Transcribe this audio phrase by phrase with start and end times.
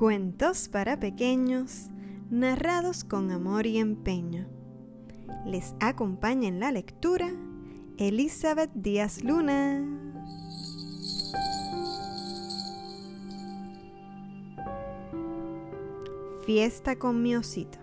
[0.00, 1.90] Cuentos para pequeños,
[2.30, 4.48] narrados con amor y empeño.
[5.44, 7.28] Les acompaña en la lectura
[7.98, 9.84] Elizabeth Díaz Luna.
[16.46, 17.78] Fiesta con mi osito.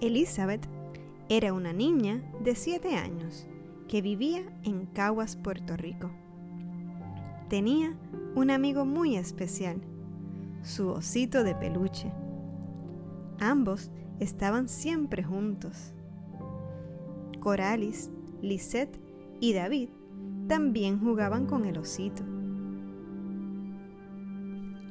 [0.00, 0.66] Elizabeth
[1.28, 3.46] era una niña de 7 años
[3.86, 6.10] que vivía en Caguas, Puerto Rico.
[7.52, 7.94] Tenía
[8.34, 9.82] un amigo muy especial,
[10.62, 12.10] su osito de peluche.
[13.40, 15.92] Ambos estaban siempre juntos.
[17.40, 18.10] Coralis,
[18.40, 18.98] Lisette
[19.38, 19.90] y David
[20.48, 22.22] también jugaban con el osito.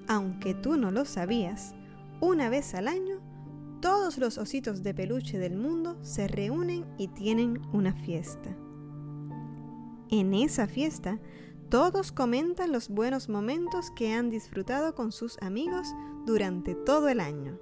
[0.07, 1.73] Aunque tú no lo sabías,
[2.19, 3.21] una vez al año
[3.81, 8.55] todos los ositos de peluche del mundo se reúnen y tienen una fiesta.
[10.11, 11.19] En esa fiesta,
[11.71, 15.87] todos comentan los buenos momentos que han disfrutado con sus amigos
[16.25, 17.57] durante todo el año.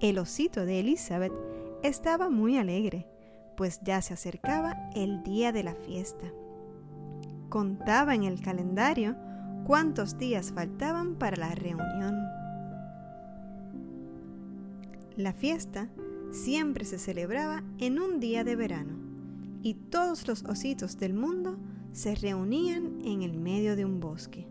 [0.00, 1.34] El osito de Elizabeth
[1.82, 3.06] estaba muy alegre,
[3.54, 6.32] pues ya se acercaba el día de la fiesta.
[7.50, 9.14] Contaba en el calendario
[9.66, 12.16] cuántos días faltaban para la reunión.
[15.16, 15.90] La fiesta
[16.30, 19.01] siempre se celebraba en un día de verano
[19.62, 21.56] y todos los ositos del mundo
[21.92, 24.48] se reunían en el medio de un bosque.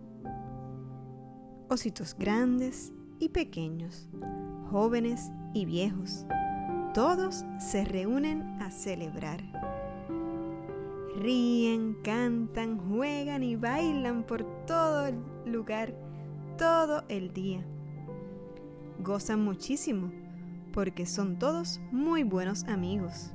[1.69, 4.09] Ositos grandes y pequeños,
[4.69, 6.25] jóvenes y viejos,
[6.93, 9.41] todos se reúnen a celebrar.
[11.17, 15.93] Ríen, cantan, juegan y bailan por todo el lugar,
[16.57, 17.65] todo el día.
[18.99, 20.11] Gozan muchísimo
[20.73, 23.31] porque son todos muy buenos amigos.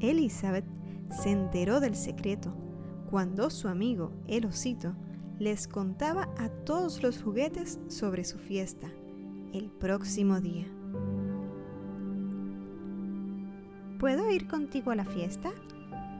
[0.00, 0.64] Elizabeth
[1.10, 2.54] se enteró del secreto
[3.10, 4.94] cuando su amigo, el osito,
[5.38, 8.88] les contaba a todos los juguetes sobre su fiesta
[9.52, 10.66] el próximo día.
[13.98, 15.50] ¿Puedo ir contigo a la fiesta?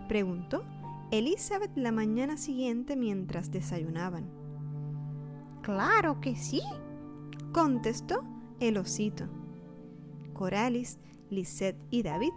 [0.09, 0.65] preguntó
[1.13, 4.29] Elizabeth la mañana siguiente mientras desayunaban.
[5.63, 6.63] Claro que sí,
[7.53, 8.23] contestó
[8.59, 9.29] el osito.
[10.33, 10.99] Coralis,
[11.31, 12.33] Lisette y David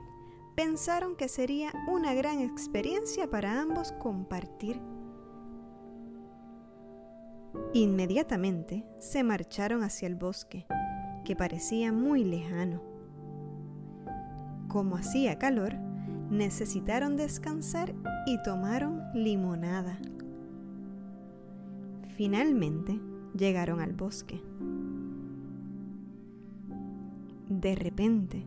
[0.55, 4.79] pensaron que sería una gran experiencia para ambos compartir.
[7.73, 10.65] Inmediatamente se marcharon hacia el bosque,
[11.25, 12.81] que parecía muy lejano.
[14.67, 15.75] Como hacía calor,
[16.29, 17.93] necesitaron descansar
[18.25, 19.99] y tomaron limonada.
[22.15, 22.99] Finalmente
[23.35, 24.41] llegaron al bosque.
[27.49, 28.45] De repente,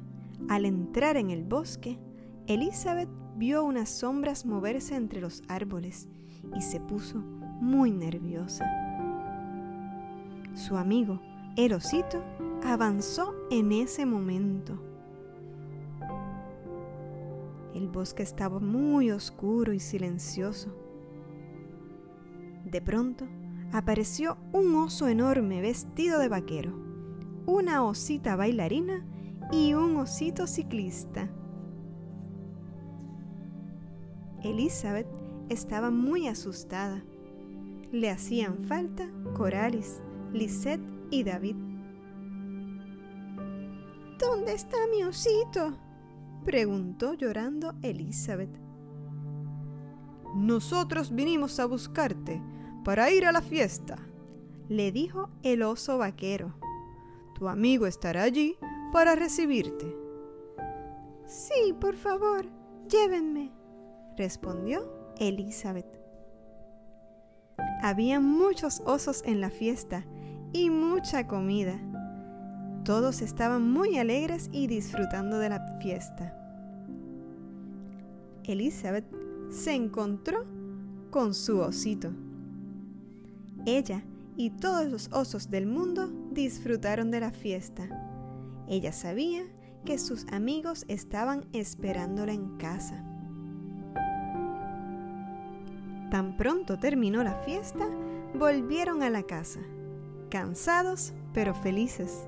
[0.49, 1.99] al entrar en el bosque,
[2.47, 6.09] Elizabeth vio unas sombras moverse entre los árboles
[6.57, 7.19] y se puso
[7.61, 8.65] muy nerviosa.
[10.55, 11.21] Su amigo,
[11.57, 12.23] el osito,
[12.65, 14.83] avanzó en ese momento.
[17.75, 20.75] El bosque estaba muy oscuro y silencioso.
[22.65, 23.27] De pronto
[23.73, 26.73] apareció un oso enorme vestido de vaquero,
[27.47, 29.05] una osita bailarina
[29.51, 31.29] y un osito ciclista.
[34.43, 35.09] Elizabeth
[35.49, 37.03] estaba muy asustada.
[37.93, 40.03] Le hacían falta Coralis,
[40.33, 41.57] Lisette y David.
[44.19, 45.77] ¿Dónde está mi osito?
[46.45, 48.57] preguntó llorando Elizabeth.
[50.34, 52.43] Nosotros vinimos a buscarte
[52.84, 53.99] para ir a la fiesta,
[54.69, 56.55] le dijo el oso vaquero.
[57.34, 58.57] Tu amigo estará allí
[58.97, 59.95] para recibirte.
[61.27, 62.47] Sí, por favor,
[62.89, 63.53] llévenme,
[64.17, 66.01] respondió Elizabeth.
[67.83, 70.07] Había muchos osos en la fiesta
[70.54, 71.78] y mucha comida.
[72.87, 76.34] Todos estaban muy alegres y disfrutando de la fiesta.
[78.45, 79.04] Elizabeth
[79.51, 80.47] se encontró
[81.10, 82.13] con su osito.
[83.66, 84.03] Ella
[84.39, 88.06] y todos los osos del mundo disfrutaron de la fiesta
[88.68, 89.45] ella sabía
[89.84, 93.04] que sus amigos estaban esperándola en casa.
[96.10, 97.86] Tan pronto terminó la fiesta,
[98.34, 99.60] volvieron a la casa,
[100.30, 102.27] cansados pero felices.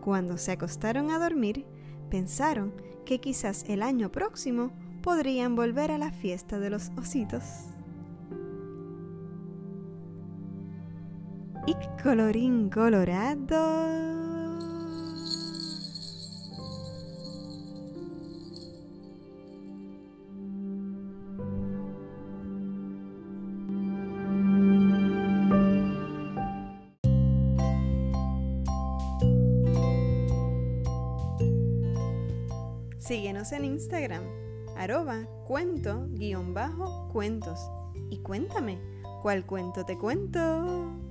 [0.00, 1.64] Cuando se acostaron a dormir,
[2.10, 2.72] pensaron
[3.04, 4.70] que quizás el año próximo
[5.02, 7.42] podrían volver a la fiesta de los ositos.
[11.66, 14.23] Y colorín colorado.
[33.06, 34.22] Síguenos en Instagram,
[34.78, 37.60] arroba cuento guion bajo cuentos.
[38.08, 38.80] Y cuéntame,
[39.20, 41.03] ¿cuál cuento te cuento?